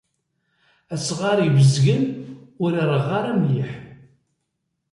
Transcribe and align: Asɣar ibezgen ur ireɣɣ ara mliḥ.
Asɣar 0.93 1.37
ibezgen 1.47 2.03
ur 2.63 2.71
ireɣɣ 2.81 3.07
ara 3.19 3.31
mliḥ. 3.41 3.71